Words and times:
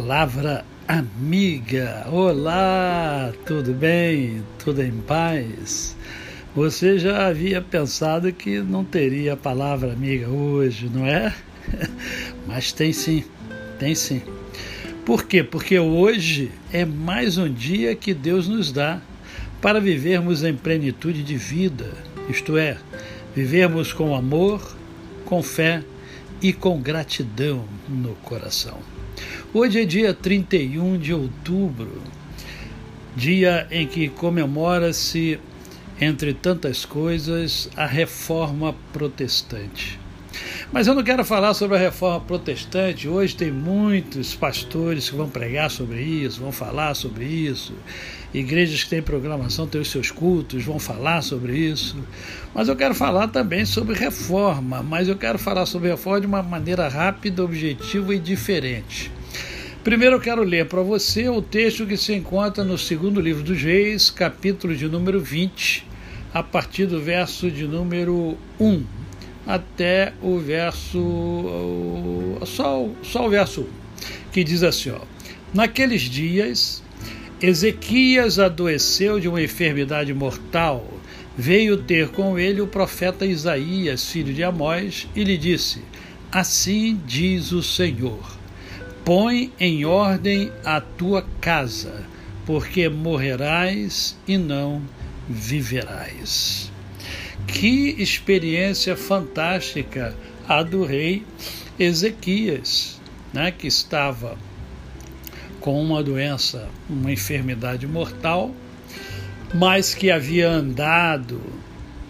Palavra 0.00 0.64
amiga. 0.86 2.06
Olá, 2.08 3.32
tudo 3.44 3.72
bem? 3.72 4.44
Tudo 4.56 4.80
em 4.80 4.92
paz? 4.92 5.96
Você 6.54 7.00
já 7.00 7.26
havia 7.26 7.60
pensado 7.60 8.32
que 8.32 8.60
não 8.60 8.84
teria 8.84 9.32
a 9.32 9.36
palavra 9.36 9.92
amiga 9.92 10.28
hoje, 10.28 10.88
não 10.88 11.04
é? 11.04 11.34
Mas 12.46 12.70
tem 12.70 12.92
sim, 12.92 13.24
tem 13.80 13.92
sim. 13.96 14.22
Por 15.04 15.24
quê? 15.24 15.42
Porque 15.42 15.80
hoje 15.80 16.52
é 16.72 16.84
mais 16.84 17.36
um 17.36 17.52
dia 17.52 17.92
que 17.96 18.14
Deus 18.14 18.46
nos 18.46 18.70
dá 18.70 19.00
para 19.60 19.80
vivermos 19.80 20.44
em 20.44 20.54
plenitude 20.54 21.24
de 21.24 21.36
vida, 21.36 21.92
isto 22.30 22.56
é, 22.56 22.78
vivermos 23.34 23.92
com 23.92 24.14
amor, 24.14 24.76
com 25.24 25.42
fé 25.42 25.82
e 26.40 26.52
com 26.52 26.80
gratidão 26.80 27.64
no 27.88 28.14
coração. 28.22 28.78
Hoje 29.52 29.82
é 29.82 29.84
dia 29.84 30.12
31 30.12 30.98
de 30.98 31.14
outubro, 31.14 32.02
dia 33.16 33.66
em 33.70 33.86
que 33.86 34.08
comemora-se, 34.08 35.38
entre 36.00 36.34
tantas 36.34 36.84
coisas, 36.84 37.68
a 37.76 37.86
reforma 37.86 38.74
protestante. 38.92 39.98
Mas 40.70 40.86
eu 40.86 40.94
não 40.94 41.02
quero 41.02 41.24
falar 41.24 41.54
sobre 41.54 41.78
a 41.78 41.80
reforma 41.80 42.20
protestante. 42.20 43.08
Hoje 43.08 43.34
tem 43.34 43.50
muitos 43.50 44.34
pastores 44.34 45.08
que 45.08 45.16
vão 45.16 45.26
pregar 45.26 45.70
sobre 45.70 46.02
isso, 46.02 46.40
vão 46.40 46.52
falar 46.52 46.92
sobre 46.92 47.24
isso. 47.24 47.72
Igrejas 48.34 48.84
que 48.84 48.90
têm 48.90 49.00
programação 49.00 49.66
têm 49.66 49.80
os 49.80 49.90
seus 49.90 50.10
cultos, 50.10 50.62
vão 50.62 50.78
falar 50.78 51.22
sobre 51.22 51.56
isso. 51.56 51.96
Mas 52.54 52.68
eu 52.68 52.76
quero 52.76 52.94
falar 52.94 53.28
também 53.28 53.64
sobre 53.64 53.94
reforma, 53.94 54.82
mas 54.82 55.08
eu 55.08 55.16
quero 55.16 55.38
falar 55.38 55.64
sobre 55.64 55.88
reforma 55.88 56.20
de 56.20 56.26
uma 56.26 56.42
maneira 56.42 56.86
rápida, 56.86 57.42
objetiva 57.42 58.14
e 58.14 58.18
diferente. 58.18 59.10
Primeiro 59.82 60.16
eu 60.16 60.20
quero 60.20 60.42
ler 60.42 60.66
para 60.66 60.82
você 60.82 61.30
o 61.30 61.40
texto 61.40 61.86
que 61.86 61.96
se 61.96 62.12
encontra 62.12 62.62
no 62.62 62.76
segundo 62.76 63.22
livro 63.22 63.42
dos 63.42 63.62
Reis, 63.62 64.10
capítulo 64.10 64.76
de 64.76 64.86
número 64.86 65.18
20, 65.18 65.86
a 66.34 66.42
partir 66.42 66.84
do 66.84 67.00
verso 67.00 67.50
de 67.50 67.66
número 67.66 68.36
1 68.60 68.97
até 69.48 70.12
o 70.22 70.38
verso. 70.38 72.38
só, 72.44 72.86
só 73.02 73.26
o 73.26 73.30
verso 73.30 73.62
1, 73.62 73.66
que 74.30 74.44
diz 74.44 74.62
assim: 74.62 74.90
ó, 74.90 75.00
Naqueles 75.54 76.02
dias, 76.02 76.82
Ezequias 77.40 78.38
adoeceu 78.38 79.18
de 79.18 79.26
uma 79.26 79.42
enfermidade 79.42 80.12
mortal. 80.12 80.86
Veio 81.36 81.78
ter 81.78 82.08
com 82.08 82.38
ele 82.38 82.60
o 82.60 82.66
profeta 82.66 83.24
Isaías, 83.24 84.10
filho 84.10 84.34
de 84.34 84.44
Amós, 84.44 85.08
e 85.16 85.24
lhe 85.24 85.38
disse: 85.38 85.80
Assim 86.30 87.00
diz 87.06 87.52
o 87.52 87.62
Senhor 87.62 88.36
Põe 89.04 89.50
em 89.58 89.86
ordem 89.86 90.52
a 90.62 90.82
tua 90.82 91.24
casa, 91.40 92.04
porque 92.44 92.90
morrerás 92.90 94.14
e 94.28 94.36
não 94.36 94.82
viverás. 95.26 96.70
Que 97.48 97.96
experiência 97.98 98.96
fantástica 98.96 100.14
a 100.46 100.62
do 100.62 100.84
rei 100.84 101.24
Ezequias, 101.78 103.00
né, 103.32 103.50
que 103.50 103.66
estava 103.66 104.38
com 105.58 105.82
uma 105.82 106.02
doença, 106.02 106.68
uma 106.88 107.10
enfermidade 107.12 107.86
mortal, 107.86 108.54
mas 109.52 109.94
que 109.94 110.10
havia 110.10 110.48
andado 110.48 111.40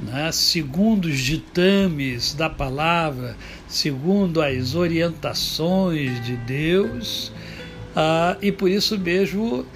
né, 0.00 0.30
segundo 0.32 1.06
os 1.06 1.18
ditames 1.18 2.34
da 2.34 2.48
palavra, 2.48 3.36
segundo 3.66 4.42
as 4.42 4.74
orientações 4.74 6.24
de 6.24 6.36
Deus, 6.36 7.32
ah, 7.96 8.36
e 8.40 8.52
por 8.52 8.70
isso 8.70 8.98
mesmo 8.98 9.66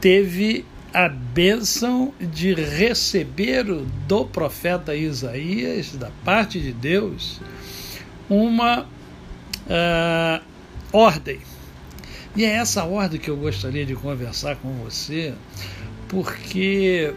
teve 0.00 0.64
a 0.92 1.08
bênção 1.08 2.12
de 2.20 2.54
receber 2.54 3.64
do 4.06 4.24
profeta 4.26 4.94
Isaías, 4.94 5.92
da 5.96 6.10
parte 6.24 6.60
de 6.60 6.72
Deus, 6.72 7.40
uma 8.28 8.86
ah, 9.68 10.42
ordem. 10.92 11.40
E 12.36 12.44
é 12.44 12.50
essa 12.50 12.84
ordem 12.84 13.20
que 13.20 13.30
eu 13.30 13.36
gostaria 13.36 13.84
de 13.84 13.94
conversar 13.94 14.56
com 14.56 14.72
você, 14.74 15.34
porque 16.08 17.14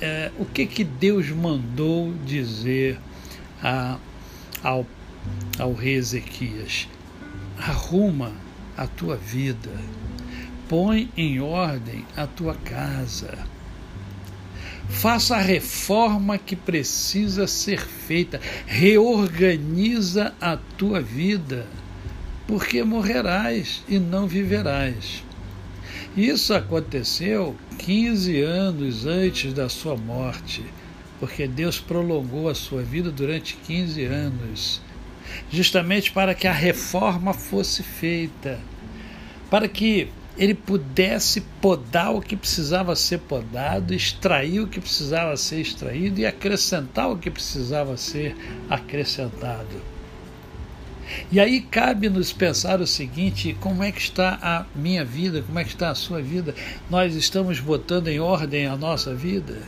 é, 0.00 0.30
o 0.38 0.44
que, 0.44 0.66
que 0.66 0.84
Deus 0.84 1.28
mandou 1.30 2.12
dizer 2.24 2.98
a, 3.62 3.98
ao, 4.62 4.86
ao 5.58 5.72
rei 5.72 5.94
Ezequias? 5.94 6.88
Arruma 7.58 8.32
a 8.76 8.86
tua 8.86 9.16
vida, 9.16 9.70
põe 10.68 11.08
em 11.16 11.40
ordem 11.40 12.04
a 12.16 12.26
tua 12.26 12.54
casa, 12.54 13.38
faça 14.88 15.36
a 15.36 15.40
reforma 15.40 16.38
que 16.38 16.56
precisa 16.56 17.46
ser 17.46 17.80
feita, 17.80 18.40
reorganiza 18.66 20.34
a 20.40 20.56
tua 20.56 21.00
vida, 21.00 21.66
porque 22.46 22.82
morrerás 22.82 23.82
e 23.88 23.98
não 23.98 24.26
viverás. 24.26 25.22
Isso 26.16 26.54
aconteceu 26.54 27.56
15 27.78 28.40
anos 28.42 29.06
antes 29.06 29.52
da 29.52 29.68
sua 29.68 29.96
morte, 29.96 30.64
porque 31.18 31.46
Deus 31.48 31.80
prolongou 31.80 32.48
a 32.48 32.54
sua 32.54 32.82
vida 32.82 33.10
durante 33.10 33.56
15 33.56 34.04
anos, 34.04 34.80
justamente 35.50 36.12
para 36.12 36.34
que 36.34 36.46
a 36.46 36.52
reforma 36.52 37.32
fosse 37.32 37.82
feita, 37.82 38.60
para 39.50 39.66
que 39.68 40.08
ele 40.36 40.54
pudesse 40.54 41.40
podar 41.60 42.14
o 42.14 42.20
que 42.20 42.36
precisava 42.36 42.96
ser 42.96 43.18
podado, 43.18 43.94
extrair 43.94 44.60
o 44.60 44.66
que 44.66 44.80
precisava 44.80 45.36
ser 45.36 45.60
extraído 45.60 46.20
e 46.20 46.26
acrescentar 46.26 47.10
o 47.10 47.16
que 47.16 47.30
precisava 47.30 47.96
ser 47.96 48.36
acrescentado. 48.68 49.94
E 51.30 51.38
aí 51.38 51.60
cabe-nos 51.60 52.32
pensar 52.32 52.80
o 52.80 52.86
seguinte: 52.86 53.56
como 53.60 53.82
é 53.82 53.92
que 53.92 54.00
está 54.00 54.38
a 54.42 54.66
minha 54.74 55.04
vida, 55.04 55.42
como 55.42 55.58
é 55.58 55.64
que 55.64 55.70
está 55.70 55.90
a 55.90 55.94
sua 55.94 56.20
vida? 56.20 56.54
Nós 56.90 57.14
estamos 57.14 57.60
botando 57.60 58.08
em 58.08 58.18
ordem 58.18 58.66
a 58.66 58.76
nossa 58.76 59.14
vida? 59.14 59.62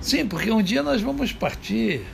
Sim, 0.00 0.26
porque 0.26 0.50
um 0.50 0.62
dia 0.62 0.82
nós 0.82 1.00
vamos 1.00 1.32
partir. 1.32 2.04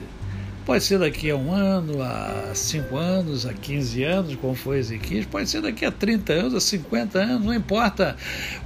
Pode 0.65 0.85
ser 0.85 1.01
daqui 1.01 1.29
a 1.29 1.37
um 1.37 1.53
ano, 1.53 2.01
a 2.01 2.53
cinco 2.55 2.97
anos, 2.97 3.45
a 3.45 3.53
15 3.53 4.05
anos, 4.05 4.37
como 4.37 4.55
foi 4.55 4.79
Ezequiel, 4.79 5.25
pode 5.29 5.49
ser 5.49 5.61
daqui 5.61 5.85
a 5.85 5.91
30 5.91 6.33
anos, 6.33 6.55
a 6.55 6.61
50 6.61 7.19
anos, 7.19 7.47
não 7.47 7.53
importa. 7.53 8.17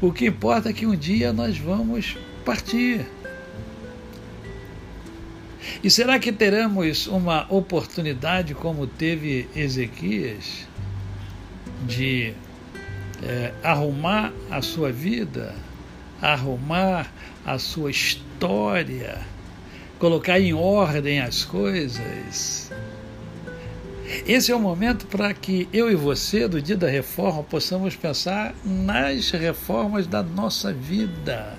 O 0.01 0.13
que 0.13 0.27
importa 0.27 0.69
é 0.69 0.73
que 0.75 0.87
um 0.87 0.95
dia 0.95 1.33
nós 1.33 1.57
vamos 1.57 2.19
partir. 2.45 3.07
E 5.83 5.91
será 5.91 6.19
que 6.19 6.31
teremos 6.31 7.07
uma 7.07 7.47
oportunidade, 7.51 8.55
como 8.55 8.87
teve 8.87 9.49
Ezequias, 9.57 10.67
de 11.87 12.35
é, 13.23 13.53
arrumar 13.63 14.33
a 14.51 14.61
sua 14.61 14.93
vida, 14.93 15.55
arrumar 16.21 17.11
a 17.45 17.59
sua 17.59 17.91
história, 17.91 19.19
colocar 19.99 20.41
em 20.41 20.53
ordem 20.53 21.21
as 21.21 21.45
coisas? 21.45 22.71
Esse 24.27 24.53
é 24.53 24.57
o 24.57 24.61
momento 24.61 25.07
para 25.07 25.35
que 25.35 25.69
eu 25.73 25.91
e 25.91 25.95
você, 25.95 26.47
do 26.47 26.63
dia 26.63 26.77
da 26.77 26.89
reforma, 26.89 27.43
possamos 27.43 27.97
pensar 27.97 28.55
nas 28.65 29.31
reformas 29.31 30.07
da 30.07 30.23
nossa 30.23 30.73
vida 30.73 31.59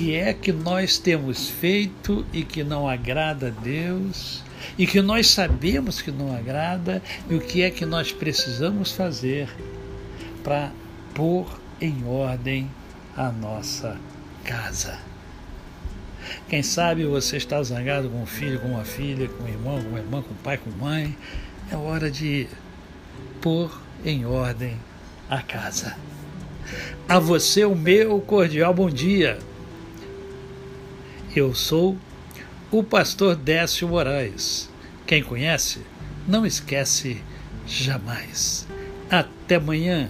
que 0.00 0.14
é 0.14 0.32
que 0.32 0.50
nós 0.50 0.96
temos 0.96 1.50
feito 1.50 2.24
e 2.32 2.42
que 2.42 2.64
não 2.64 2.88
agrada 2.88 3.48
a 3.48 3.50
Deus, 3.50 4.42
e 4.78 4.86
que 4.86 5.02
nós 5.02 5.28
sabemos 5.28 6.00
que 6.00 6.10
não 6.10 6.34
agrada, 6.34 7.02
e 7.28 7.34
o 7.34 7.38
que 7.40 7.60
é 7.60 7.70
que 7.70 7.84
nós 7.84 8.10
precisamos 8.10 8.92
fazer 8.92 9.54
para 10.42 10.72
pôr 11.12 11.46
em 11.82 12.02
ordem 12.06 12.70
a 13.14 13.30
nossa 13.30 13.98
casa. 14.42 15.09
Quem 16.48 16.62
sabe 16.62 17.04
você 17.04 17.36
está 17.36 17.62
zangado 17.62 18.08
com 18.08 18.22
um 18.22 18.26
filho, 18.26 18.60
com 18.60 18.68
uma 18.68 18.84
filha, 18.84 19.28
com 19.28 19.44
um 19.44 19.48
irmão, 19.48 19.82
com 19.82 19.88
uma 19.88 19.98
irmã, 19.98 20.22
com 20.22 20.32
um 20.32 20.36
pai, 20.36 20.58
com 20.58 20.70
mãe. 20.70 21.16
É 21.70 21.76
hora 21.76 22.10
de 22.10 22.48
pôr 23.40 23.70
em 24.04 24.24
ordem 24.24 24.76
a 25.28 25.40
casa. 25.42 25.96
A 27.08 27.18
você 27.18 27.64
o 27.64 27.74
meu 27.74 28.20
cordial 28.20 28.72
bom 28.74 28.90
dia. 28.90 29.38
Eu 31.34 31.54
sou 31.54 31.96
o 32.70 32.82
pastor 32.82 33.36
Décio 33.36 33.88
Moraes. 33.88 34.68
Quem 35.06 35.22
conhece, 35.22 35.80
não 36.26 36.44
esquece 36.46 37.22
jamais. 37.66 38.66
Até 39.10 39.56
amanhã. 39.56 40.08